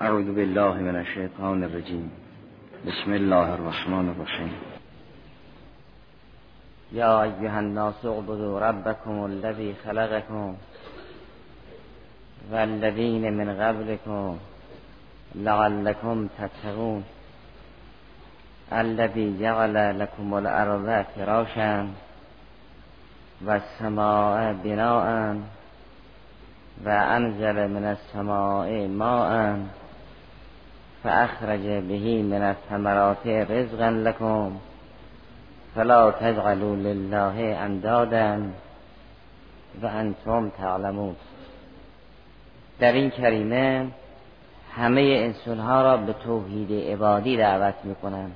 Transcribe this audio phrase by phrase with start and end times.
[0.00, 2.10] اعوذ بالله من الشیطان الرجیم.
[2.86, 4.52] بسم الله الرحمن الرحیم.
[6.92, 10.56] یا ایها الناس اعبدوا ربكم الذي خلقكم
[12.50, 14.38] والذین من قبلكم
[15.34, 17.04] لعلكم تتقون.
[18.72, 21.88] الذي جعل لكم الارض فراشا
[23.44, 25.36] والسماء بناء
[26.84, 26.88] و
[27.66, 29.58] من السماء ماء
[31.06, 34.52] فاخرج به من الثمرات رزقا لكم
[35.74, 38.40] فلا تجعلوا لله اندادا
[39.82, 41.16] و انتم تعلمون.
[42.78, 43.86] در این کریمه
[44.72, 48.34] همه انسان ها را به توحید عبادی دعوت می‌کنند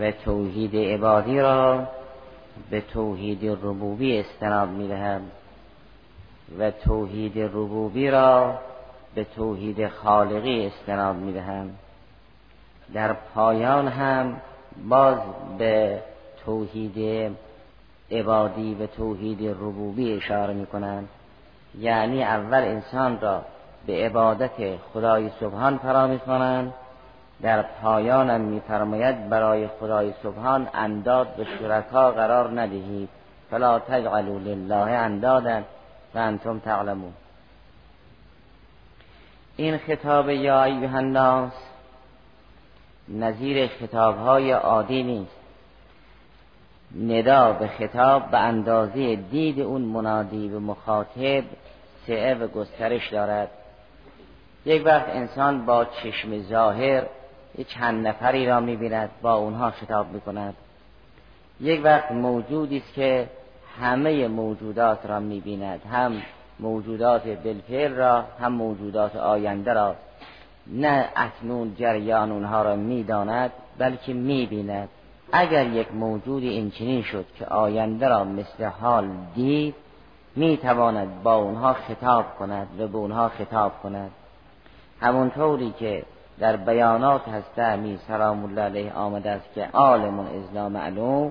[0.00, 1.88] و توحید عبادی را
[2.70, 5.30] به توحید ربوبی استناد می‌دهند
[6.58, 8.58] و توحید ربوبی را
[9.14, 11.78] به توحید خالقی استناد می‌دهند
[12.94, 14.36] در پایان هم
[14.88, 15.18] باز
[15.58, 16.02] به
[16.44, 17.30] توحید
[18.10, 21.08] عبادی و توحید ربوبی اشاره می‌کنند
[21.78, 23.42] یعنی اول انسان را
[23.86, 26.74] به عبادت خدای سبحان فرا می‌خوانند
[27.42, 33.08] در پایانم میفرماید برای خدای سبحان انداد به شرکا قرار ندهید.
[33.50, 35.62] فلا تجعلوا لله اندادا
[36.14, 37.12] و انتم تعلمون.
[39.56, 41.52] این خطاب یا ایها الناس
[43.08, 45.36] نظیر خطاب های عادی نیست.
[46.94, 51.44] ندا به خطاب به اندازه دید اون منادی به مخاطب
[52.06, 53.50] سعه و گسترش دارد.
[54.66, 57.02] یک وقت انسان با چشم ظاهر
[57.68, 60.54] چند نفری را می‌بیند با اونها خطاب می‌کند.
[61.60, 63.28] یک وقت موجودی است که
[63.80, 66.22] همه موجودات را می‌بیند هم
[66.60, 69.94] موجودات بلفل را هم موجودات آینده را.
[70.66, 74.88] نه اکنون جریان اونها را می‌داند بلکه می‌بیند.
[75.32, 79.74] اگر یک موجودی این شد که آینده را مثل حال دید
[80.36, 84.10] می‌تواند با اونها خطاب کند و به اونها خطاب کند.
[85.00, 86.02] همونطوری که
[86.38, 91.30] در بیانات هست امیر سلام الله علیه آمده است که عالم ازلا معلوم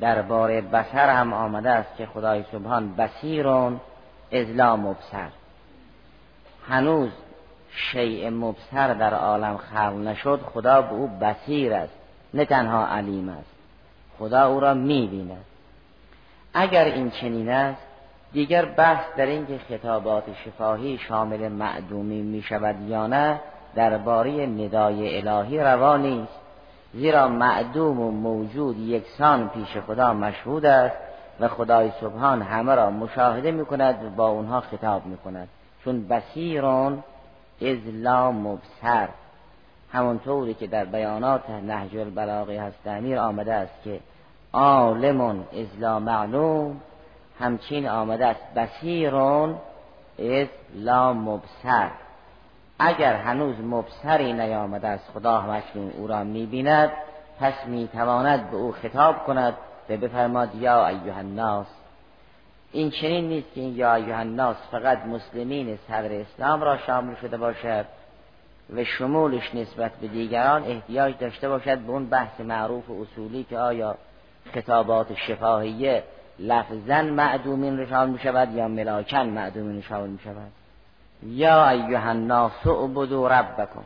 [0.00, 3.80] درباره بسر هم آمده است که خدای سبحان بسیرون
[4.32, 5.28] ازلا مبصر.
[6.68, 7.10] هنوز
[7.70, 11.92] شیء مبصر در عالم خلق نشد خدا به او بسیر است
[12.34, 13.50] نه تنها علیم است.
[14.18, 15.44] خدا او را می‌بیند.
[16.54, 17.82] اگر این چنین است
[18.32, 23.40] دیگر بحث در اینکه خطابات شفاهی شامل معدومی می شود یا نه
[23.74, 26.32] درباره ندای الهی روا نیست.
[26.94, 30.96] زیرا معدوم و موجود یکسان پیش خدا مشهود است.
[31.42, 35.48] و خدای سبحان همه را مشاهده می کند و با اونها خطاب می کند
[35.84, 37.04] چون بسیرون
[37.62, 39.08] از لا مبصر.
[39.92, 44.00] همونطوری که در بیانات نهج البلاغه هست امیر آمده است که
[44.52, 46.80] عالمون از لا معلوم
[47.40, 49.56] همچین آمده است بسیرون
[50.18, 51.88] از لا مبصر.
[52.78, 56.90] اگر هنوز مبصری نیامده است خدا همکنون او را می‌بیند
[57.40, 59.54] پس می‌تواند به او خطاب کند.
[59.88, 61.66] و بفرماد یا ایها الناس.
[62.72, 67.36] این چنین نیست که این یا ایها الناس فقط مسلمین صدر اسلام را شامل شده
[67.36, 67.84] باشد
[68.76, 73.58] و شمولش نسبت به دیگران احتیاج داشته باشد به اون بحث معروف و اصولی که
[73.58, 73.94] آیا
[74.54, 76.02] خطابات شفاهیه
[76.38, 80.52] لفظا معدومین رو شامل می شود یا ملاکن معدومین شامل می شود
[81.22, 83.84] یا ایها الناس اعبدوا ربکم.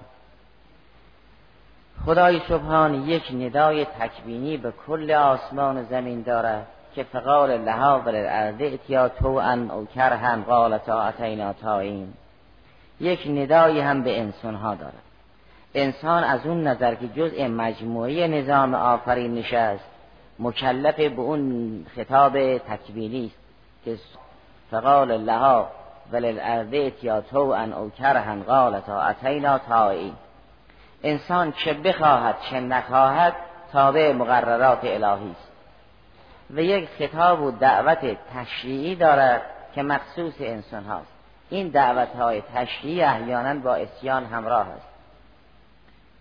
[2.04, 8.08] خدای سبحان یک ندای تکبینی به کل آسمان و زمین دارد که فقال لها و
[8.08, 12.08] للارض اتیا ان او کرهن قالتا اتینا تاین
[13.00, 15.02] یک ندایی هم به انسان ها دارد
[15.74, 19.84] انسان از اون نظر که جزء مجموعه نظام آفرین نشست
[20.38, 23.38] مکلف به اون خطاب تکبینی است
[23.84, 23.98] که
[24.70, 25.68] فقال لها
[26.12, 30.12] وللارض اتیاتو ان او کرهن قالتا اتینا تائین
[31.02, 33.34] انسان چه بخواهد چه نخواهد
[33.72, 35.52] تابع مقررات الهی است.
[36.50, 39.42] و یک خطاب و دعوت تشریعی دارد
[39.74, 41.12] که مخصوص انسان هاست.
[41.50, 44.88] این دعوت های تشریعی احیانا با اسیان همراه است.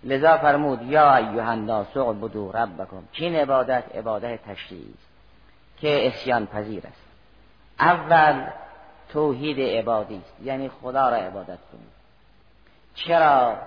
[0.04, 3.04] لذا فرمود یا ایها الناس اعبدوا ربکم.
[3.12, 5.07] چین عبادت عبادت تشریعی است
[5.77, 7.06] که اسیان پذیر است.
[7.80, 8.48] اول
[9.10, 10.42] توحید عبادی است.
[10.44, 11.95] یعنی خدا را عبادت کنید.
[12.95, 13.57] چرا؟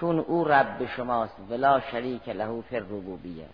[0.00, 3.46] چون او رب شماست ولا شریک له فی الربوبیه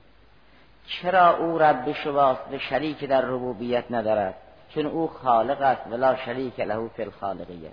[0.86, 4.34] چرا او رب شماست و شریک در ربوبیت ندارد؟
[4.74, 7.70] چون او خالق است ولا شریک له فی الخالقیه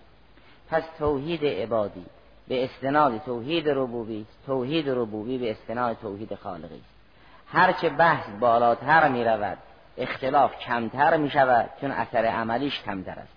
[0.70, 2.06] پس توحید عبادی
[2.48, 6.82] به استناد توحید ربوبی توحید ربوبی به استناد توحید خالقی
[7.48, 9.58] هرچه بحث بالاتر می رود
[9.98, 13.35] اختلاف کمتر می شود چون اثر عملیش کمتر است.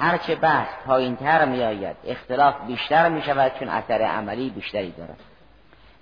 [0.00, 5.16] هرچه بحث پایینتر می آید اختلاف بیشتر می شود چون اثر عملی بیشتری دارد.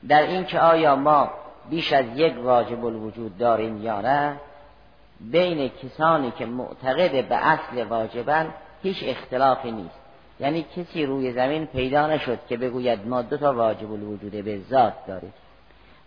[0.08, 1.30] در این که آیا ما
[1.70, 4.36] بیش از یک واجب الوجود داریم یا نه
[5.20, 10.00] بین کسانی که معتقد به اصل واجبن هیچ اختلافی نیست.
[10.40, 15.06] یعنی کسی روی زمین پیدا نشد که بگوید ما دو تا واجب الوجود به ذات
[15.06, 15.32] داریم.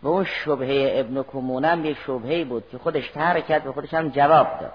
[0.03, 4.09] و اون شبهه ابن کمونم یک شبهه بود که خودش ترک کرد و خودش هم
[4.09, 4.71] جواب داد.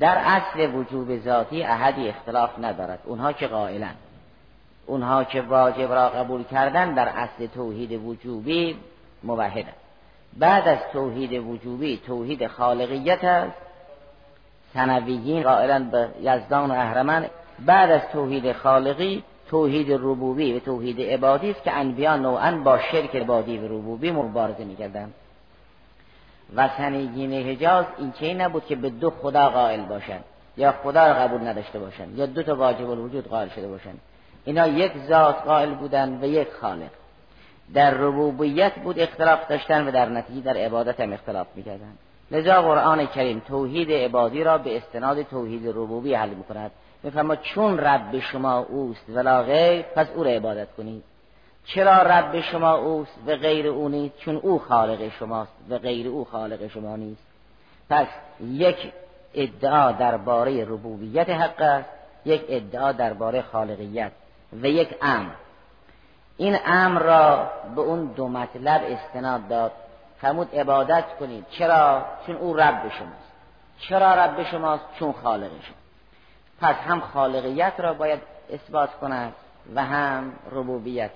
[0.00, 2.98] در اصل وجوب ذاتی احدی اختلاف ندارد.
[3.04, 3.94] اونها که قائلن.
[4.86, 8.76] اونها که واجب را قبول کردن در اصل توحید وجوبی
[9.22, 9.72] موحدن
[10.38, 13.56] بعد از توحید وجوبی توحید خالقیت است.
[14.74, 17.26] سنویین قائلا به یزدان و اهرمن.
[17.58, 23.16] بعد از توحید خالقی توحید ربوبی و توحید عبادی است که انبیا نوعا با شرک
[23.16, 25.14] عبادی و ربوبی مبارزه می‌کردند.
[26.56, 30.24] و سنیگین حجاز این چه نبود که به دو خدا قائل باشند؟
[30.56, 34.00] یا خدا را قبول نداشته باشند؟ یا دو تا واجب الوجود قائل شده باشند؟
[34.44, 36.90] اینا یک ذات قائل بودند و یک خالق.
[37.74, 41.92] در ربوبیت بود اختلاف داشتن و در نتیجه در عبادت هم اختلاف می‌کردن.
[42.30, 46.70] لذا قرآن کریم توحید عبادی را به استناد توحید ربوبی حل می‌کند.
[47.02, 51.02] میفرما چون رب شما اوست ولا غیر پس او را عبادت کنید.
[51.64, 56.24] چرا رب شما اوست و غیر او نیست؟ چون او خالق شماست و غیر او
[56.24, 57.22] خالق شما نیست.
[57.90, 58.06] پس
[58.40, 58.92] یک
[59.34, 61.88] ادعا درباره ربوبیت حق است
[62.24, 64.12] یک ادعا درباره خالقیت
[64.62, 65.30] و یک امر.
[66.36, 69.72] این امر را به اون دو مطلب استناد داد.
[70.20, 71.46] فرمود عبادت کنید.
[71.50, 73.32] چرا؟ چون او رب شماست.
[73.78, 75.76] چرا رب شماست؟ چون خالق شما.
[76.60, 78.20] پس هم خالقیت را باید
[78.52, 79.32] اثبات کند
[79.74, 81.10] و هم ربوبیت.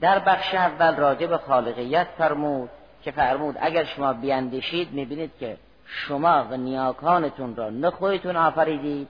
[0.00, 2.70] در بخش اول راجع به خالقیت فرمود
[3.02, 5.56] که فرمود اگر شما بیاندیشید می‌بینید که
[5.86, 9.08] شما و نیاکانتون را نه خودتون آفریدید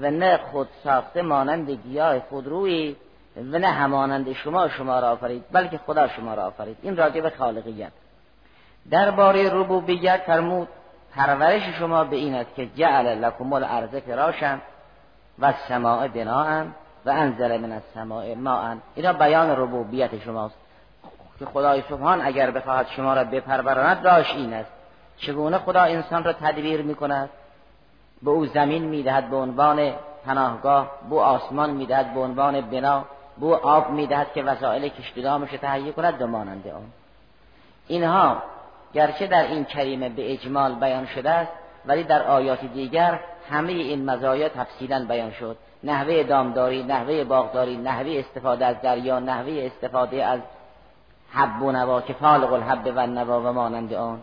[0.00, 2.96] و نه خود ساخته مانند گیاه خودرویی
[3.36, 6.76] و نه همانند شما شما را آفرید بلکه خدا شما را آفرید.
[6.82, 7.92] این راجع به خالقیت.
[8.90, 10.68] درباره ربوبیت فرمود
[11.14, 14.58] پرورش شما به این است که جعل لکم الارض فراشا
[15.38, 16.64] و السماء بناء.
[17.06, 18.76] و انزل من السماء ماء.
[18.94, 20.54] اینا بیان ربوبیت شماست.
[21.38, 24.70] که خدای سبحان اگر بخواهد شما را بپروراند راش این است.
[25.16, 27.30] چگونه خدا انسان را تدبیر می کند
[28.22, 29.92] به او زمین می‌دهد به عنوان
[30.26, 33.04] پناهگاه بو آسمان می‌دهد به عنوان بنا
[33.36, 36.82] بو آب می‌دهد که وسایل کشتیدامش تهیه کند و مانند آن.
[37.88, 38.42] اینها
[38.94, 41.52] گرچه در این کریمه به اجمال بیان شده است
[41.86, 45.56] ولی در آیات دیگر همه این مزایا تفصیلا بیان شد.
[45.84, 50.40] نحوه دامداری نحوه باغداری نحوه استفاده از دریا نحوه استفاده از
[51.32, 54.20] حب و نوا که فالق الحب و نوا و مانند آن.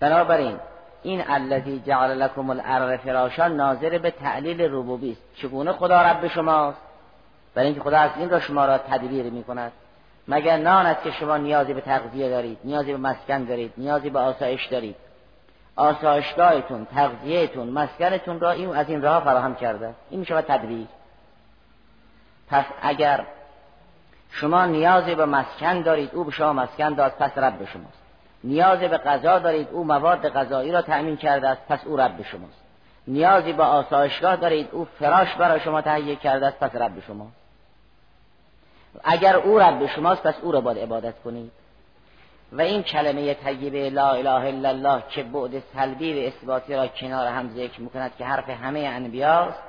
[0.00, 0.56] بنابراین
[1.02, 5.22] این الذی جعل لكم الارض فراشا ناظر به تعلیل ربوبی است.
[5.36, 6.78] چگونه خدا رب شماست؟
[7.54, 9.72] برای اینکه خدا از این را شما را تدبیر می کند
[10.28, 14.18] مگر نان است که شما نیازی به تغذیه دارید نیازی به مسکن دارید نیازی به
[14.18, 14.96] آسایش دارید.
[15.80, 19.94] آسایشگاهتون تغذیهتون مسکنتون را این از این راه فراهم کرده.
[20.10, 20.86] این میشه تدبیر.
[22.48, 23.26] پس اگر
[24.30, 28.00] شما نیازی به مسکن دارید او به شما مسکن داد پس رب شماست.
[28.44, 32.60] نیازی به غذا دارید او مواد غذایی را تأمین کرده است پس او رب شماست.
[33.06, 37.36] نیازی به آسایشگاه دارید او فراش برای شما تهیه کرده است پس رب شماست.
[39.04, 41.52] اگر او رب شماست پس او را باید عبادت کنید.
[42.52, 47.26] و این کلمه طیبه لا اله الا الله که بعد سلبی و اثباتی را کنار
[47.26, 49.62] هم ذکر می‌کند که حرف همه انبیاست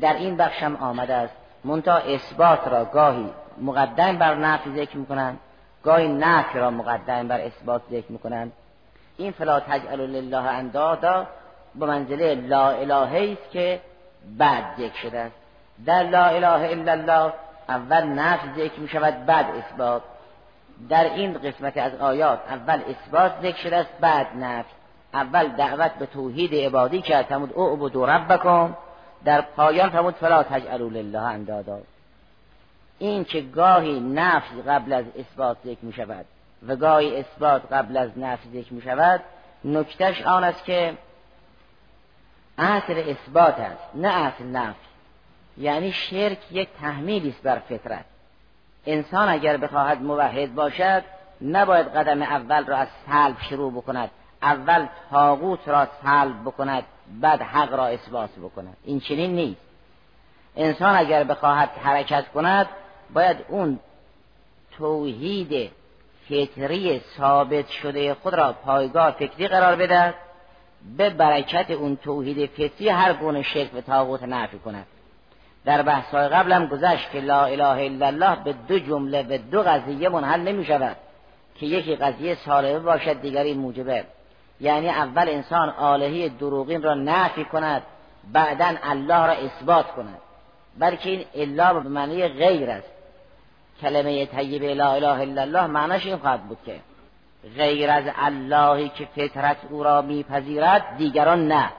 [0.00, 1.34] در این بخش هم آمده است.
[1.64, 3.30] منتها اثبات را گاهی
[3.60, 5.38] مقدم بر نفی ذکر می‌کنند
[5.82, 8.52] گاهی نفی را مقدم بر اثبات ذکر می‌کنند.
[9.16, 11.26] این فلا تجعل لله اندادا
[11.74, 13.80] به منزله لا اله است که
[14.38, 15.34] بعد ذکر شده است.
[15.86, 17.32] در لا اله الا الله
[17.68, 20.02] اول نفی ذکر می شود بعد اثبات.
[20.88, 24.74] در این قسمت از آیات اول اثبات ذکر شده است بعد نفی.
[25.14, 28.76] اول دعوت به توحید عبادی کرد فرمود او عبدو ربکم.
[29.24, 31.80] در پایان فرمود فلا تجعلوا لله اندادا.
[32.98, 36.24] این که گاهی نفی قبل از اثبات ذکر می شود
[36.66, 39.20] و گاهی اثبات قبل از نفی ذکر می شود
[39.64, 40.94] نکتش آن است که
[42.58, 44.78] اصل اثبات است نه اصل نفی.
[45.58, 48.04] یعنی شرک یک تحمیلی است بر فطرت.
[48.86, 51.02] انسان اگر بخواهد موحد باشد
[51.42, 54.10] نباید قدم اول را از سلب شروع بکند.
[54.42, 56.84] اول تاغوت را سلب بکند
[57.20, 58.76] بعد حق را اثبات بکند.
[58.84, 59.60] این چنین نیست.
[60.56, 62.66] انسان اگر بخواهد حرکت کند
[63.14, 63.78] باید اون
[64.78, 65.70] توحید
[66.28, 70.14] فطری ثابت شده خود را پایگاه فکری قرار بدهد.
[70.96, 74.86] به برکت اون توحید فطری هر گونه شرک و تاغوت نفی کند.
[75.64, 79.62] در بحث های قبلم گذشت که لا اله الا الله به دو جمله به دو
[79.62, 80.96] قضیه منحل نمی شود
[81.54, 84.04] که یکی قضیه سالمه باشد دیگری موجبه.
[84.60, 87.82] یعنی اول انسان آلهی دروغین را نفی کند
[88.32, 90.18] بعدا الله را اثبات کند.
[90.78, 92.92] بلکه این الا به معنی غیر است.
[93.80, 96.80] کلمه طیبه لا اله الا الله معناش این خواهد بود که
[97.56, 101.70] غیر از اللهی که فطرت او را میپذیرد دیگران نه.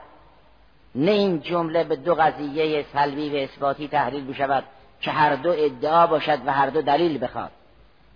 [0.94, 4.64] نه این جمله به دو قضیه سلبی و اثباتی تحلیل بشود
[5.00, 7.50] که هر دو ادعا باشد و هر دو دلیل بخواد.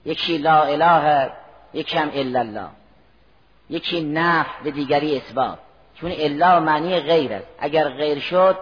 [0.04, 1.30] یکی لا اله
[1.74, 2.68] یکی هم الا الله.
[3.70, 5.58] یکی نف به دیگری اثبات.
[5.94, 7.46] چون الا معنی غیر است.
[7.58, 8.56] اگر غیر شد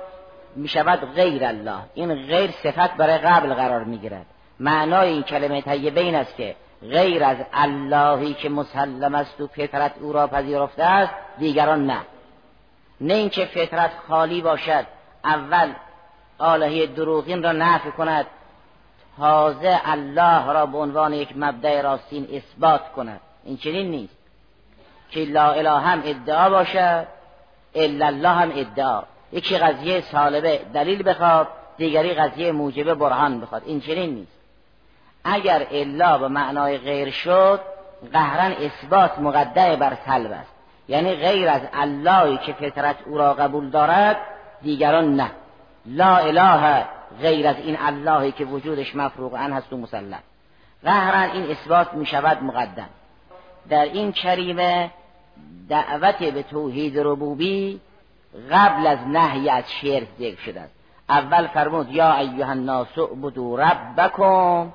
[0.56, 1.78] می شود غیر الله.
[1.94, 4.26] این غیر صفت برای قبل قرار می گیرد
[4.60, 9.92] معنای این کلمه طیبه این است که غیر از اللهی که مسلم است و فطرت
[10.00, 12.00] او را پذیرفته است دیگران نه.
[13.00, 14.86] نه اینکه فطرت خالی باشد
[15.24, 15.72] اول
[16.38, 18.26] آلهی دروغین را نفی کند
[19.18, 23.20] تازه الله را به عنوان یک مبدع راستین اثبات کند.
[23.44, 24.16] این چنین نیست.
[25.10, 27.06] که لا اله هم ادعا باشد
[27.74, 29.02] الا الله هم ادعا.
[29.32, 33.62] یکی قضیه سالبه دلیل بخواد دیگری قضیه موجبه برهان بخواد.
[33.66, 34.36] این چنین نیست.
[35.24, 37.60] اگر الا به معنای غیر شد
[38.12, 40.55] قهرن اثبات مقدع بر سلب است.
[40.88, 44.16] یعنی غیر از اللهی که فطرت او را قبول دارد
[44.62, 45.30] دیگران نه.
[45.86, 46.86] لا اله
[47.20, 50.22] غیر از این اللهی که وجودش مفروغ هست و مسلم.
[50.84, 52.88] قهرن این اثبات می شود مقدم.
[53.68, 54.90] در این کریمه
[55.68, 57.80] دعوت به توحید ربوبی
[58.50, 60.74] قبل از نهی از شرک ذکر شده است.
[61.08, 64.72] اول فرمود یا ایها الناس اعبدوا ربکم.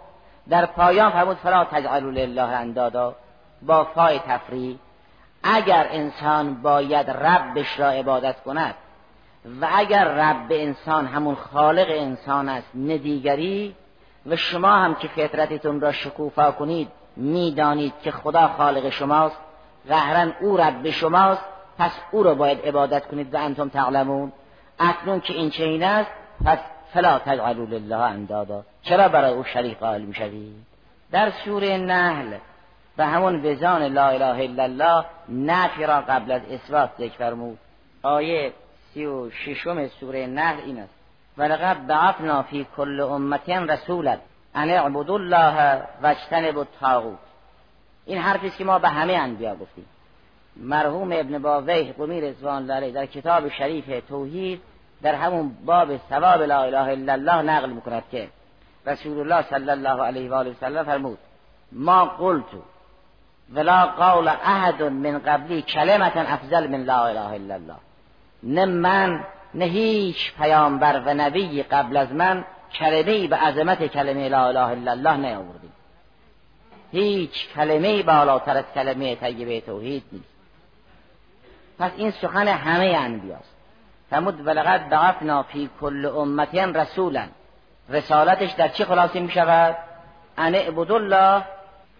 [0.50, 3.16] در پایان فرمود فلا تجعلوا لله اندادا.
[3.62, 4.78] با فای تفریح
[5.44, 8.76] اگر انسان باید ربش را عبادت کند
[9.62, 13.76] و اگر رب انسان همون خالق انسان است نه دیگری
[14.26, 19.38] و شما هم که فطرتتون را شکوفا کنید می‌دانید که خدا خالق شماست
[19.90, 21.42] قهرن او رب شماست
[21.78, 24.32] پس او را باید عبادت کنید و انتم تعلمون.
[24.80, 26.12] اکنون که این چنین است
[26.46, 26.58] پس
[26.94, 28.64] فلا تجعلوا لله اندادا.
[28.82, 30.66] چرا برای او شریک قائل می‌شوید؟
[31.12, 32.34] در سوره نحل
[33.02, 37.58] و همون وزان لا اله الا الله نفی را قبل از اثبات ذکر فرمود.
[38.04, 38.54] آیه
[38.94, 40.94] سی و ششم سوره نحل این است.
[41.38, 44.18] ولقد بعثنا فی کل امت رسولا
[44.56, 47.18] ان اعبدوا الله واجتنبوا الطاغوت.
[48.06, 49.86] این حرفی که ما به همه انبیا گفتیم.
[50.56, 54.62] مرحوم ابن باویه قمی رضوان الله در کتاب شریف توحید
[55.02, 58.30] در همون باب ثواب لا اله الا الله نقل می‌کند که
[58.88, 61.18] رسول الله صلی الله علیه و آله فرمود
[61.72, 62.46] ما قلت
[63.56, 67.78] ولا قول احد من قبلی کلمتا افضل من لا اله الا الله.
[68.44, 72.44] نه من نه هیچ پیامبر و نبی قبل از من
[72.74, 75.74] کلمه به عظمت کلمه لا اله الا الله نیاوردیم
[76.92, 80.32] هیچ کلمه بالاتر از کلمه طیبه توحید نیست.
[81.80, 83.56] پس این سخن همه انبیاست.
[84.10, 87.28] فرمود ولقد بعثنا فی کل امت رسولا.
[87.90, 89.76] رسالتش در چه خلاصه می شود
[90.38, 91.44] ان اعبدوا الله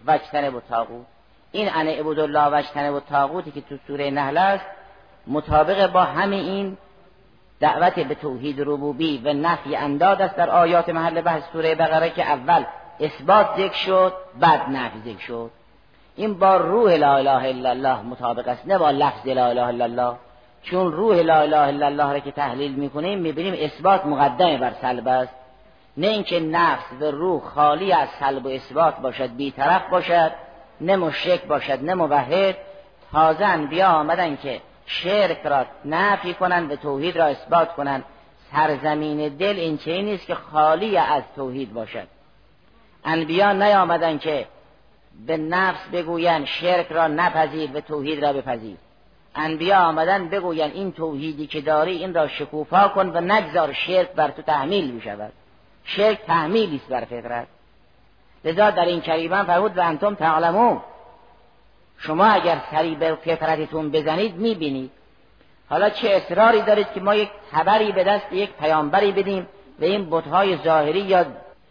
[0.06, 1.11] واجتنبوا الطاغوت.
[1.52, 4.64] این ان اعبدوا الله واجتنبوا الطاغوتی که تو سوره نحل است
[5.26, 6.76] مطابق با همه این
[7.60, 12.22] دعوت به توحید ربوبی و نفی انداد است در آیات محل بحث سوره بقره که
[12.22, 12.64] اول
[13.00, 15.50] اثبات ذکر شد بعد نفی ذکر شد.
[16.16, 19.84] این با روح لا اله الا الله مطابق است نه با لفظ لا اله الا
[19.84, 20.16] الله.
[20.62, 25.08] چون روح لا اله الا الله را که تحلیل می‌کنیم می‌بینیم اثبات مقدم بر سلب
[25.08, 25.34] است.
[25.96, 30.32] نه اینکه نفس و روح خالی از سلب و اثبات باشد بیطرف باشد.
[30.80, 32.56] نه مشرک باشد نه موحد
[33.12, 38.04] تازه انبیا آمدن که شرک را نفی کنند و توحید را اثبات کنند.
[38.52, 42.06] سرزمین دل این چه نیست که خالی از توحید باشد.
[43.04, 44.46] انبیا نیامدن که
[45.26, 48.76] به نفس بگویند شرک را نپذیر و توحید را بپذیر.
[49.34, 54.30] انبیا آمدن بگوین این توحیدی که داری این را شکوفا کن و نگذار شرک بر
[54.30, 55.32] تو تحمیل بشود
[55.84, 57.46] شرک تحمیلی است بر فطرت.
[58.44, 60.80] لذا در این کریمه فرمود و انتم تعلمون.
[61.98, 64.90] شما اگر سری به فطرتتون بزنید می‌بینید.
[65.70, 69.46] حالا چه اصراری دارید که ما یک خبری به دست یک پیامبری بدیم
[69.80, 71.26] و این بتهای ظاهری یا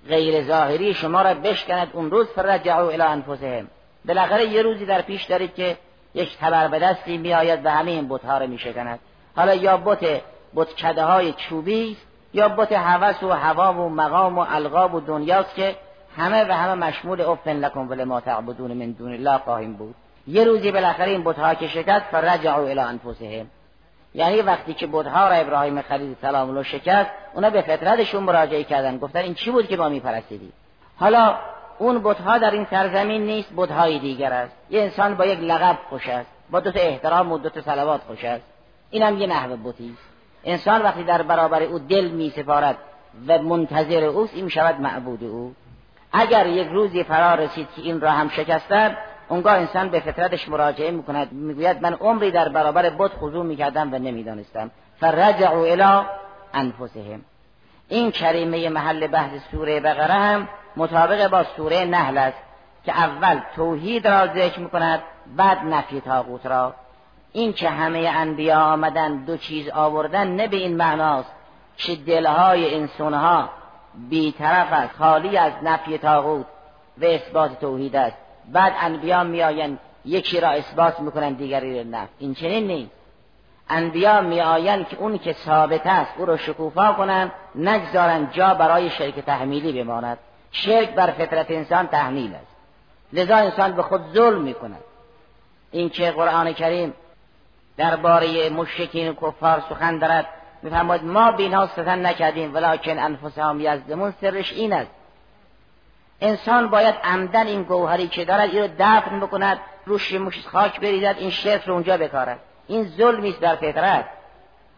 [0.08, 1.90] غیر ظاهری شما را بشکند.
[1.94, 3.68] اون روز فرجعوا الی انفسهم.
[4.06, 5.78] بالاخره یه روزی در پیش دارید که
[6.14, 9.00] یک خبر به دستی میآید و همه این بتها را میشکند.
[9.36, 10.22] حالا یا بت
[10.56, 11.98] بت کده های چوبی
[12.34, 15.76] یا بت هوس و هوا و مقام و القاب و دنیاست که
[16.18, 19.96] همه و همه مشمول افن لکن و لما تعبدون من دون الله خواهیم بود.
[20.28, 23.48] یه روزی بالاخره این بتها که شکست فرجعوا الی انفسهم.
[24.14, 28.98] یعنی وقتی که بتها را ابراهیم خلیل سلام الله شکست اونا به فطرتشون مراجعه کردن.
[28.98, 30.54] گفتن این چی بود که ما میپرستیدیم
[31.00, 31.36] حالا
[31.80, 34.54] اون بتها در این سرزمین نیست بتهای دیگر است.
[34.70, 38.02] یه انسان با یک لقب خوش است با دو تا احترام و دو تا صلوات
[38.02, 38.44] خوش است.
[38.90, 39.98] اینم یه نحو بتی
[40.44, 42.78] انسان وقتی در برابر او دل می سپارد
[43.28, 45.54] و منتظر اوست این شود معبود او.
[46.14, 48.98] اگر یک روزی فرار رسید که این را هم شکستد
[49.30, 51.32] اونگاه انسان به فطرتش مراجعه می‌کند.
[51.32, 54.72] می‌گوید من عمری در برابر بت خضوع می‌کردم و نمی‌دانستم.
[55.00, 56.06] فرجعوا الی
[56.54, 57.22] انفسهم
[57.88, 62.38] این کریمه محل بحث سوره بقره هم مطابق با سوره نحل است
[62.86, 65.00] که اول توحید را ذکر می‌کند
[65.38, 66.76] بعد نفی تاغوت را.
[67.32, 71.32] این که همه انبیا آمدن دو چیز آوردن نه به این معناست
[71.78, 73.50] که دلهای انسانها
[74.10, 74.96] بیطرف است.
[74.96, 76.46] خالی از نفی تاغوت
[76.98, 78.18] و اثبات توحید است.
[78.52, 82.92] بعد انبیا میآیند یکی را اثبات می‌کنن دیگری را نفی این چنین نیست.
[83.70, 89.20] انبیا میآیند که اون که ثابت است او را شکوفا کنند نگذارن جا برای شرک
[89.20, 90.18] تحمیلی بماند.
[90.52, 92.56] شرک بر فطرت انسان تحمیل است.
[93.14, 94.84] لذا انسان به خود ظلم می‌کند.
[95.72, 96.94] این که قرآن کریم
[97.78, 100.26] درباره مشرکین و کفار سخن دارد.
[100.64, 104.92] میفرماید ما بینها ستن نکردیم ولکن انفسهم یزدمون سرش این است.
[106.22, 111.16] انسان باید عمدن این گوهری که دارد این رو دفن بکند روش مش خاک بریزد
[111.18, 112.40] این شرک رو اونجا بکارد.
[112.68, 114.06] این ظلمی است در فطرت.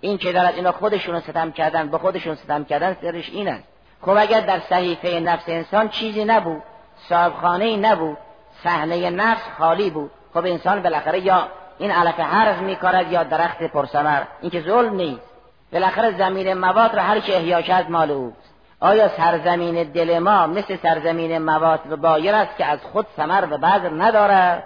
[0.01, 3.63] این که دارد اینا خودشون ستم کردن به خودشون ستم کردن سرش این است.
[4.01, 6.63] خب اگر در صحیفه نفس انسان چیزی نبود
[7.09, 8.17] صاحبخانه ای نبود
[8.63, 11.47] صحنه نفس خالی بود خب انسان بالاخره یا
[11.77, 15.32] این علف حرف میکارد یا درخت پرسمر این که ظلم نیست.
[15.73, 20.77] بالاخره زمین مواد را هر که احیا کرد مال اوست آیا سرزمین دل ما مثل
[20.77, 24.63] سرزمین مواد و بایر است که از خود سمر و بذر ندارد؟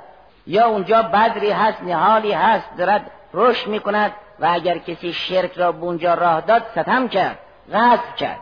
[0.47, 6.13] یا اونجا بدری هست نهالی هست دارد رشد می‌کند و اگر کسی شرک را بونجا
[6.13, 7.39] راه داد ستم کرد
[7.73, 8.39] غصب کرد.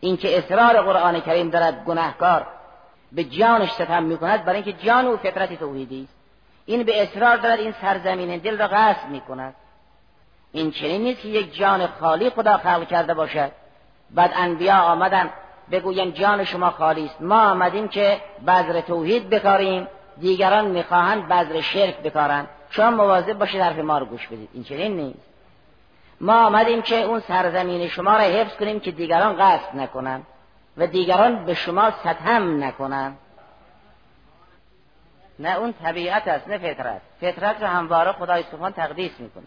[0.00, 2.46] این که اصرار قرآن کریم دارد گناهکار
[3.12, 6.14] به جانش ستم می‌کند برای اینکه جان او فطرت توحیدی است.
[6.66, 9.54] این به اصرار دارد این سرزمین دل را غصب می‌کند.
[10.52, 13.50] این چنین نیست که یک جان خالی خدا خلق کرده باشد.
[14.10, 15.30] بعد انبیا آمدن
[15.70, 17.22] بگوین جان شما خالی است.
[17.22, 19.88] ما آمدیم که بذر توحید بکاریم.
[20.20, 22.48] دیگران می‌خواهند بذر شرک بکارند.
[22.70, 24.48] شما مواظب باشید حرف ما رو گوش بدید.
[24.52, 25.18] این چنین نیست.
[26.20, 30.26] ما آمدیم که اون سرزمین شما را حفظ کنیم که دیگران قصد نکنند
[30.76, 33.18] و دیگران به شما ستم نکنند
[35.38, 37.00] نه اون طبیعت است نه فطرت.
[37.20, 39.46] فطرت رو همواره خدای سبحان تقدیس می‌کنه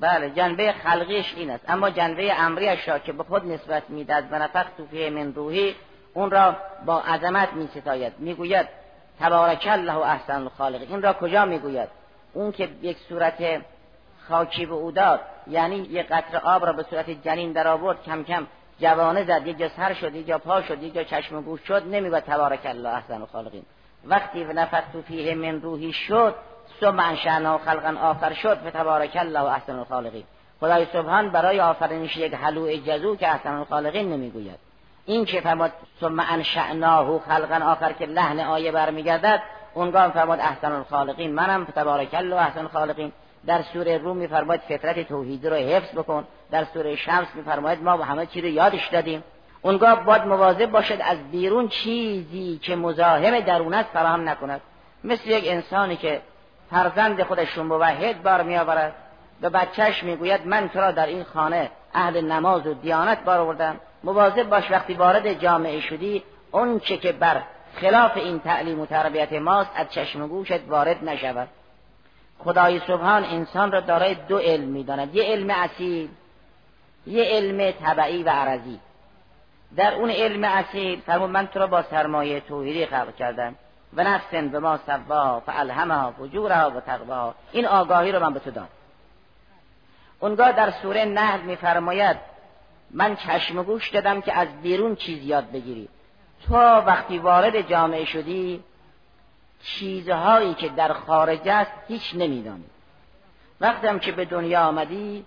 [0.00, 1.64] بله جنبه خلقیش این است.
[1.68, 5.74] اما جنبه امریش را که به خود نسبت می‌داد و نفخ تو من روحی
[6.14, 6.56] اون را
[6.86, 8.68] با عظمت می ستاید می‌گوید
[9.20, 10.80] تبارک الله احسن الخالق.
[10.90, 11.88] این را کجا می‌گوید؟
[12.32, 13.62] اون که یک صورت
[14.28, 18.24] خاکی به او داد یعنی یک قطر آب را به صورت جنین در آورد کم
[18.24, 18.46] کم
[18.80, 19.46] جوانه زد.
[19.46, 21.82] یک جا سر شد یک جا پا شد یک جا چشم گوش شد.
[21.90, 23.62] نمی‌گوید تبارک الله احسن الخالقین.
[24.04, 26.34] وقتی و نفخت فیه من روحی شد
[26.80, 30.24] ثم انشأنا خلقا آخر شد و تبارک الله احسن الخالقین.
[30.60, 34.58] خدای سبحان برای آفرینش یک حلوع جزو که احسن الخالقین نمی‌گوید.
[35.06, 39.42] این که فرماد ثم انشأناه خلقا آخر که لحن آیه برمیگردد
[39.74, 41.34] اونگاه فرماد احسن الخالقین.
[41.34, 43.12] منم تبارک الله احسن الخالقین.
[43.46, 46.24] در سوره روم میفرماید فطرت توحید رو حفظ بکن.
[46.50, 49.24] در سوره شمس میفرماید ما همه چی رو یادش دادیم.
[49.62, 54.60] اونگاه باید مواظب باشد از بیرون چیزی که مزاحم درون است فراهم نکند.
[55.04, 56.20] مثل یک انسانی که
[56.70, 58.94] فرزند خودش موحد بار میآورد.
[59.40, 63.80] به بچهش می‌گوید من تو را در این خانه اهل نماز و دیانت بار آوردم.
[64.04, 67.42] مواظب باش وقتی وارد جامعه شدی اون چه که بر
[67.74, 71.48] خلاف این تعلیم و تربیت ماست از چشم گوشت وارد نشود.
[72.38, 75.14] خدای سبحان انسان را دارای دو علم می‌داند.
[75.14, 76.08] یه علم اصیل
[77.06, 78.80] یه علم طبعی و عرضی.
[79.76, 83.54] در اون علم اصیل فرمون من تو را با سرمایه توحیدی خلق کردم.
[83.96, 88.50] و نفسن به ما سوا فالهمها فجورها و تقواها این آگاهی رو من به تو
[88.50, 88.68] دادم
[90.20, 92.16] اونگاه در سوره نحل میفرماید
[92.90, 95.88] من چشم گوش دادم که از بیرون چیز یاد بگیری.
[96.46, 98.64] تو وقتی وارد جامعه شدی
[99.62, 102.64] چیزهایی که در خارج است هیچ نمیدانی.
[103.60, 105.24] وقتی هم که به دنیا آمدی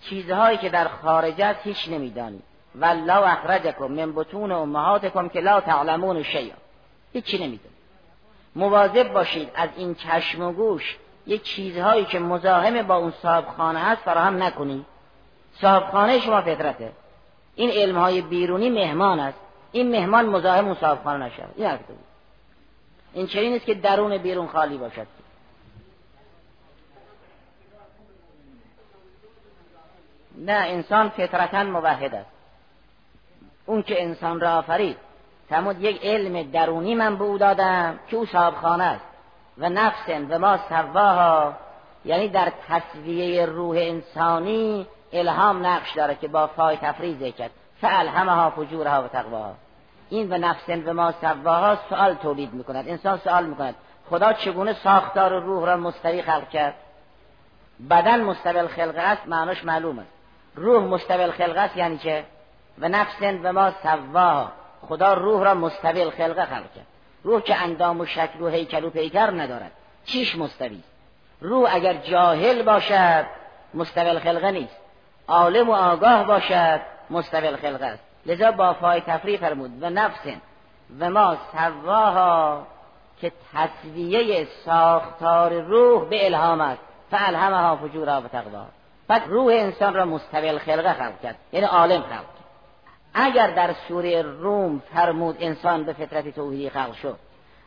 [0.00, 2.42] چیزهایی که در خارج است هیچ نمیدانی.
[2.74, 6.56] والله اخرجکم من بطون امهاتکم که لا تعلمون شیئا.
[7.12, 7.71] هیچی نمیدانی.
[8.54, 13.78] مواظب باشید از این چشم و گوش یک چیزهایی که مزاحم با اون صاحب خانه
[13.78, 14.86] هست فراهم نکنید
[15.60, 16.92] صاحبخانه شما فطرته.
[17.54, 19.38] این علم های بیرونی مهمان است.
[19.72, 21.80] این مهمان مزاحم اون صاحبخانه نشود این حرف
[23.12, 25.06] این چنین است که درون بیرون خالی باشد.
[30.38, 32.30] نه انسان فطرتا موحد است.
[33.66, 34.96] اون که انسان را آفرید
[35.52, 39.04] فرمود یک علم درونی من به او دادم که او صاحبخانه است
[39.58, 41.54] و نفس و ما سواها
[42.04, 47.50] یعنی در تصویه روح انسانی الهام نقش داره که با فای تفریز کرد.
[47.80, 49.54] فالهمها فجورها و تقواها.
[50.10, 52.88] این و نفس و ما سواها سوال تولید می‌کند.
[52.88, 53.74] انسان سوال می‌کند.
[54.10, 56.74] خدا چگونه ساختار روح را مستوی خلق کرد؟
[57.90, 60.10] بدن مستقل خلقه است معناش معلوم است.
[60.54, 62.24] روح مستقل خلقه است یعنی چه؟
[62.78, 64.61] و نفس و ما سواها.
[64.88, 66.86] خدا روح را مستقل خلقه خلق کرد.
[67.22, 69.72] روح که اندام و شکل و هیکل و پیکر ندارد.
[70.04, 70.80] چیش مستوی
[71.40, 73.26] روح اگر جاهل باشد
[73.74, 74.76] مستقل خلقه نیست.
[75.28, 78.02] عالم و آگاه باشد مستقل خلقه است.
[78.26, 80.26] لذا با فای تفریح فرمود و نفس
[81.00, 82.66] و ما سواها
[83.20, 86.82] که تصویه ساختار روح به الهام است.
[87.10, 88.64] فالهمها فجورها و تقوا
[89.08, 91.36] پس روح انسان را مستقل خلقه خلق کرد.
[91.52, 92.41] یعنی عالم خلق
[93.14, 97.18] اگر در سوره روم فرمود انسان به فطرت توحیدی خلق شد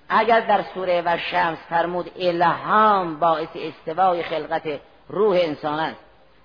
[0.09, 4.79] اگر در سوره و شمس فرمود الهام باعث استوای خلقت
[5.09, 5.99] روح انسان است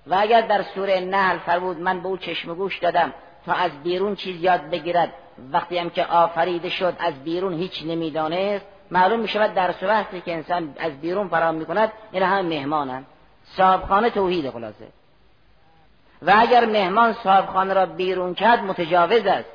[0.07, 3.13] و اگر در سوره نحل فرمود من به او چشم گوش دادم
[3.45, 5.13] تا از بیرون چیز یاد بگیرد
[5.51, 10.33] وقتی هم که آفریده شد از بیرون هیچ نمی‌دانست معلوم می شود در وقتی که
[10.33, 13.05] انسان از بیرون فرام می کند این هم مهمانند
[13.43, 14.87] صاحبخانه توحید خلاصه.
[16.21, 19.49] و اگر مهمان صاحبخانه را بیرون کرد متجاوز است.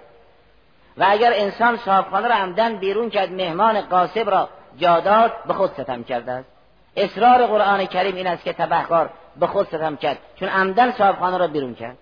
[0.96, 6.05] و اگر انسان صاحبخانه را عمدن بیرون کرد مهمان قاسب را جاداد به خود ستم
[6.05, 6.48] کرده است.
[6.96, 11.46] اصرار قرآن کریم این است که تبهکار به خود ستم کرد چون عمدن صاحبخانه را
[11.46, 11.98] بیرون کرد.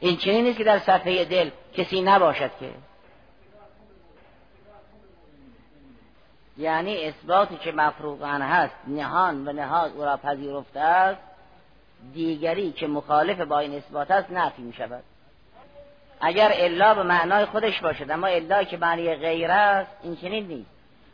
[0.00, 2.70] این چنین نیست که در صفحه دل کسی نباشد که.
[6.58, 11.29] یعنی اثباتی که مفروغان هست نهان و نهاد او را پذیرفته است
[12.14, 15.02] دیگری که مخالف با این اثبات است نفی می شود
[16.20, 20.70] اگر الا به معنای خودش باشد اما الا که معنی غیر است این چنین نیست.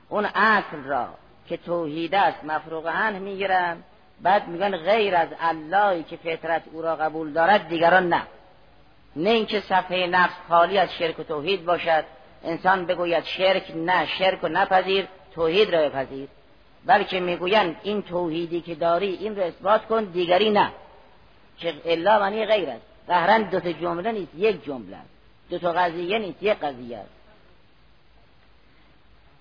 [0.08, 1.08] اون اصل را
[1.48, 3.76] که توحید است مفروغ عنه می‌گیرن
[4.22, 8.22] بعد میگن غیر از اللهی که فطرت او را قبول دارد دیگران نه.
[9.16, 12.04] نه اینکه صفحه نفس خالی از شرک و توحید باشد.
[12.44, 16.28] انسان بگوید شرک نه شرک و نپذیر توحید را بپذیر.
[16.86, 20.70] بلکه می‌گویند این توحیدی که داری این را اثبات کن دیگری نه.
[21.58, 22.86] که الا معنی غیر است.
[23.08, 25.10] قهرن دو تا جمله نیست یک جمله است.
[25.50, 27.10] دو تا قضیه نیست یک قضیه است.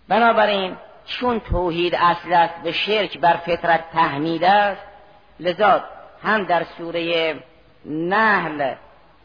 [0.08, 4.82] بنابراین چون توحید اصل است به شرک بر فطرت تحمید است
[5.40, 5.84] لذا
[6.24, 7.36] هم در سوره
[7.86, 8.76] نحل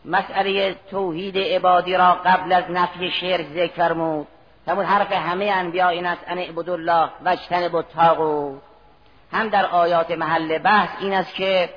[0.05, 4.27] مسئله توحید عبادی را قبل از نفی شرک ذکر فرمود.
[4.71, 8.61] همون حرف همه انبیا این است ان اعبدوا الله و اجتنبوا الطاغوت.
[9.33, 11.69] هم در آیات محل بحث این است که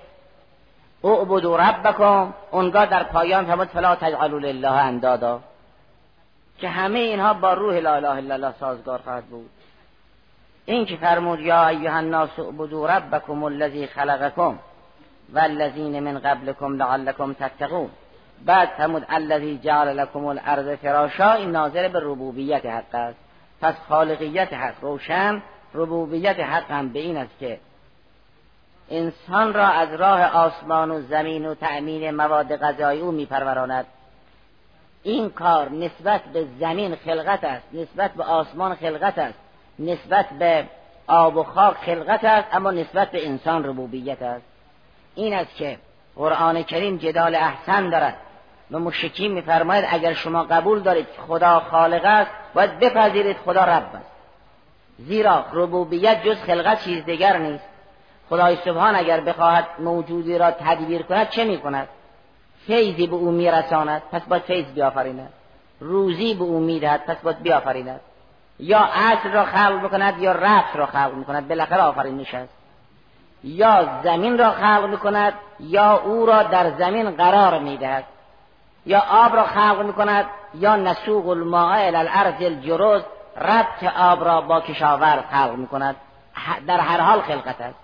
[1.04, 5.40] اعبدوا ربکم اونگاه در پایان فرمود فلا تجعلوا لله اندادا.
[6.58, 9.50] که همه اینها با روح لا اله الا الله سازگار خواهد بود.
[10.66, 14.60] این که فرمود یا ایها الناس اعبدوا ربکم الذی خلقکم
[15.34, 17.90] والذین من قبلکم لعلکم تتقون.
[18.46, 23.20] بعد فرمود الذی جعل لكم الارض فراشا این ناظر به ربوبیت حق است.
[23.62, 25.42] پس خالقیت حق روشن
[25.74, 27.60] ربوبیت حق هم به این است که
[28.90, 33.86] انسان را از راه آسمان و زمین و تأمین مواد غذایی او میپروراند.
[35.04, 39.40] این کار نسبت به زمین خلقت است نسبت به آسمان خلقت است
[39.80, 40.66] نسبت به
[41.08, 44.46] آب و خاک خلقت است اما نسبت به انسان ربوبیت است.
[45.16, 45.78] این است که
[46.16, 48.16] قرآن کریم جدال احسن دارد.
[48.74, 54.12] و مشکین میفرماید اگر شما قبول دارید خدا خالق است باید بپذیرید خدا رب است.
[54.98, 57.64] زیرا ربوبیت جز خلقت چیز دیگر نیست.
[58.30, 61.88] خدای سبحان اگر بخواهد موجودی را تدبیر کند چه می‌کند؟
[62.68, 65.34] فیضی به او میرساند پس باید فیض بیافریند.
[65.80, 68.00] روزی به او می‌دهد پس باید بیافریند.
[68.60, 72.54] یا اصل را خلق می‌کند یا رفت را خلق می‌کند بالاخره آفرینش است
[73.44, 78.04] یا زمین را خلق می‌کند یا او را در زمین قرار می‌دهد.
[78.86, 83.02] یا آب را خلق می‌کند یا نسوق الماء الى الارض الجروز
[83.38, 85.96] ربط آب را با کشاورز خلق می‌کند.
[86.68, 87.80] در هر حال خلقت است.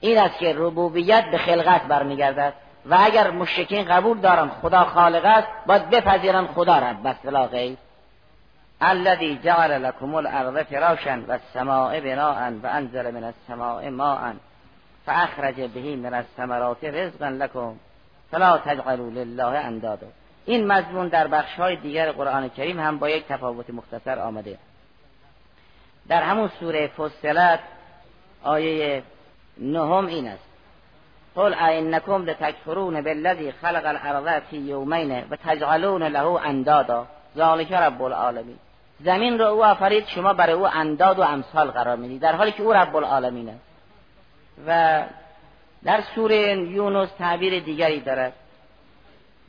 [0.00, 2.52] این است که ربوبیت به خلقت برمیگردد.
[2.86, 7.76] و اگر مشکین قبول دارن خدا خالق است باید بپذیرن خدا رب بس غیر
[8.82, 14.32] الذي جعل لكم الارض فراشا والسماء بناء وانزل من السماء ماء
[15.06, 17.76] فاخرج به من الثمرات رزقا لكم
[18.34, 20.06] فلا تجعلوا لله اندادا.
[20.44, 24.58] این مضمون در بخش های دیگر قرآن کریم هم با یک تفاوت مختصر آمده.
[26.08, 27.60] در همون سوره فصلت
[28.42, 29.02] آیه
[29.58, 30.44] نهم این است.
[31.36, 37.06] قل اینکم لتکفرون بالذی خلق الارض فی یومین و تجعلون له اندادا.
[37.36, 38.58] ذالک رب العالمین.
[39.00, 42.62] زمین رو او آفرید شما برای او انداد و امثال قرار می‌دید در حالی که
[42.62, 43.50] او رب العالمین
[44.66, 45.02] و
[45.84, 48.32] در سوره یونس تعبیر دیگری دارد.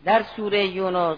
[0.05, 1.17] در سوره یونس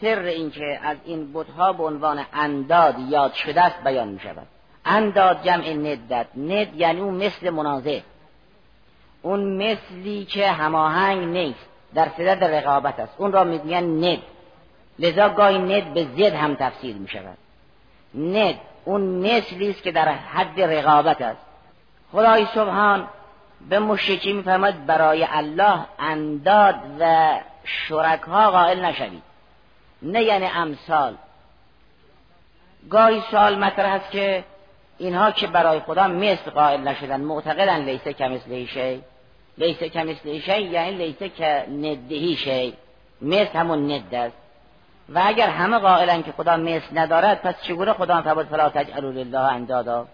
[0.00, 4.46] سر اینکه از این بتها به عنوان انداد یاد شده بیان می شود
[4.84, 6.26] انداد جمع ندت.
[6.36, 8.00] ند یعنی اون مثل منازع.
[9.22, 11.68] اون مثلی که هماهنگ نیست.
[11.94, 13.14] در صدد رقابت است.
[13.18, 14.22] اون را می‌گوین ند.
[14.98, 17.38] لذا گاهی ند به زد هم تفسیر می شود
[18.14, 18.54] ند.
[18.84, 21.40] اون مثلی است که در حد رقابت است.
[22.12, 23.08] خدای سبحان
[23.70, 27.30] به مشرکی میفرماید برای الله انداد و
[27.64, 29.22] شرکها قائل نشوید.
[30.02, 31.14] نه یعنی امثال.
[32.90, 34.44] گاهی سال مطرح است که
[34.98, 39.02] اینها که برای خدا مثل قائل نشدن معتقدن لیسه کمثله شی؟
[39.58, 42.74] لیسه کمثله شی یعنی لیسه که ندهی شی.
[43.22, 44.36] مثل همون ند است.
[45.08, 49.38] و اگر همه قائلن که خدا مثل ندارد پس چگونه خدا فرمود فلا تجعلوا لله
[49.38, 50.06] اندادا؟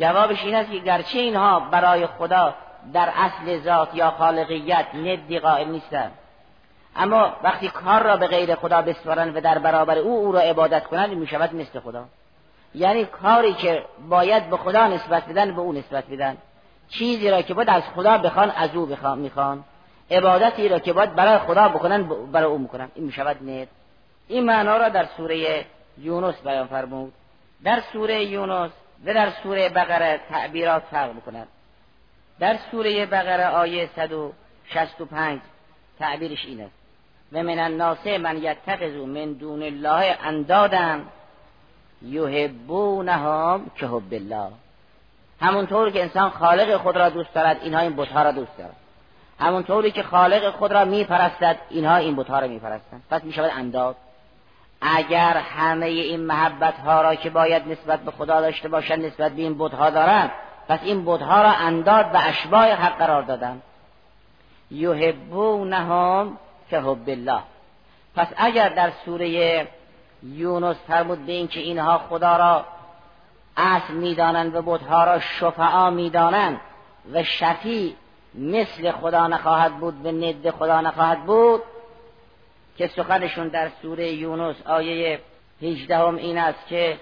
[0.00, 2.54] جوابش این است که گرچه اینها برای خدا
[2.92, 6.12] در اصل ذات یا خالقیت ندی قائل نیستند.
[6.96, 10.86] اما وقتی کار را به غیر خدا بسپارند و در برابر او او را عبادت
[10.86, 12.04] کنند می شود مثل خدا.
[12.74, 16.36] یعنی کاری که باید به خدا نسبت بدن به او نسبت بدن.
[16.88, 19.64] چیزی را که باید از خدا بخوان از او بخوان می‌خوان.
[20.10, 22.88] عبادتی را که باید برای خدا بکنن برای او می‌کنن.
[22.94, 23.68] این می شود ند
[24.28, 25.64] این معنا را در سوره
[25.98, 27.12] یونس بیان فرمود.
[27.64, 28.70] در سوره یونس
[29.04, 31.48] و در سوره بقره تعبیرات فرق می‌کنند
[32.38, 35.40] در سوره بقره آیه 165
[35.98, 36.72] تعبیرش این است
[37.32, 41.06] و من الناس من یتخذو من دون الله اندادن
[42.02, 44.48] یحبونهم که حب الله.
[45.40, 48.76] همونطور که انسان خالق خود را دوست دارد اینها این بتها را دوست دارد.
[49.38, 53.02] همونطوری که خالق خود را میپرستد اینها این بتها را میپرستند.
[53.10, 53.96] پس می‌شود انداد.
[54.80, 59.42] اگر همه این محبت ها را که باید نسبت به خدا داشته باشند نسبت به
[59.42, 60.30] این بتها دارند
[60.68, 63.62] پس این بتها را انداد و اشباه حق قرار دادن.
[64.70, 66.38] یحبونهم
[66.70, 67.40] که حب الله.
[68.16, 69.68] پس اگر در سوره
[70.22, 72.64] یونس فرمود به اینکه اینها خدا را
[73.56, 76.60] اصل می‌دانند و بتها را شفعا می‌دانند
[77.12, 77.96] و شفی
[78.34, 81.62] مثل خدا نخواهد بود به ند خدا نخواهد بود
[82.78, 85.20] که سخنشون در سوره یونس آیه
[85.62, 86.98] 18 هم این است که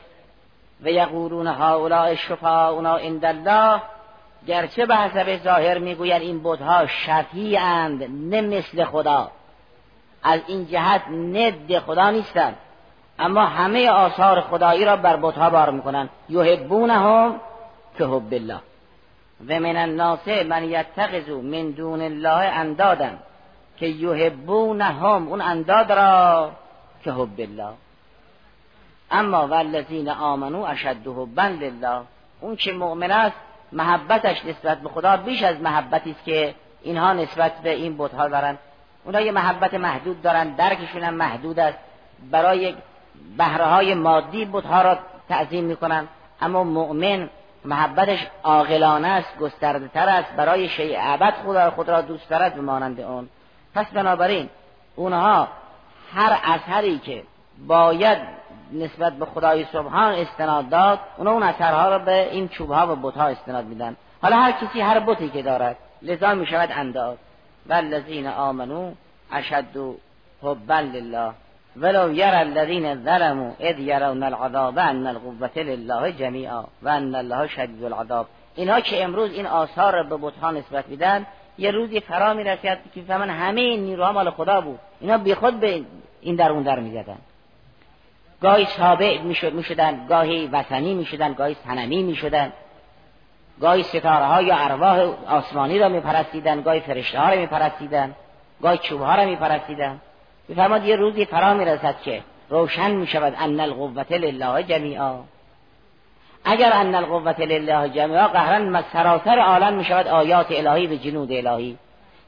[0.83, 3.83] و یقولون هؤلاء شفاعنا عند الله
[4.47, 6.87] گرچه به حسب ظاهر می‌گویند این بتها
[7.59, 9.31] اند نه مثل خدا.
[10.23, 12.57] از این جهت ند خدا نیستند
[13.19, 17.41] اما همه آثار خدایی را بر بتها بار می‌کنند یحبونهم
[17.99, 18.61] که حب الله.
[19.49, 23.19] و من الناس من یتخذو من دون الله اندادن
[23.81, 26.51] که یحبونهم اون انداد را
[27.05, 27.73] که حب الله.
[29.11, 32.01] اما والذین آمنو اشد حبا لله.
[32.41, 33.37] اون که مؤمن است
[33.73, 38.59] محبتش نسبت به خدا بیش از محبتی است که اینها نسبت به این بتها دارن.
[39.05, 41.79] اونها یه محبت محدود دارن درکشون هم محدود است.
[42.31, 42.75] برای
[43.37, 46.09] بهره های مادی بتها را تعظیم می‌کنن.
[46.41, 47.31] اما مؤمن
[47.65, 50.33] محبتش عاقلانه است گسترده تر است.
[50.33, 53.29] برای شیء ابد خدا خود را دوست دارد به مانند اون.
[53.79, 54.49] پس بنابراین
[54.97, 55.49] اونها
[56.15, 57.23] هر اثری که
[57.67, 58.19] باید
[58.73, 63.27] نسبت به خدای سبحان استناد داد اونا اون اثرها را به این چوبها و بتها
[63.27, 63.97] استناد میدن.
[64.23, 67.19] حالا هر کسی هر بتی که دارد لذا می شود انداد
[67.69, 68.93] والذین آمنو
[69.33, 69.97] اشد
[70.43, 71.33] حبا لله.
[71.77, 77.85] ولو یر الذین ظلموا اذ یرون العذاب ان القوة لله جمیعا و ان الله شدید
[77.85, 78.27] العذاب.
[78.55, 81.27] اینها که امروز این آثار را به بتها نسبت میدن
[81.59, 84.79] یه روزی فرا می‌رسد که فهمن همه این نیروها مال خدا بود.
[85.01, 85.83] اینا بی خود به
[86.21, 87.19] این در اون در می‌زدن.
[88.43, 89.19] گاهی تابع
[89.53, 92.53] می‌شدن گاهی وطنی می‌شدن گاهی سنمی می‌شدن.
[93.61, 98.15] گاهی ستاره ها یا ارواح آسمانی را میپرستیدن گاهی فرشته ها را میپرستیدن
[98.63, 100.01] گاهی چوب ها را میپرستیدن.
[100.49, 105.15] میفرماد یه روزی فرا می‌رسد که روشن می‌شود ان القوت لله جمیعا.
[106.45, 111.77] اگر ان القوت لله جمیعا قهرا سراسر عالم می‌شود آیات الهی به جنود الهی.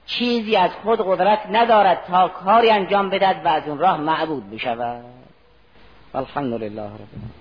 [0.07, 5.05] چیزی از خود قدرت ندارد تا کاری انجام بدهد و از اون راه معبود بشود.
[6.15, 7.40] والحمد لله رب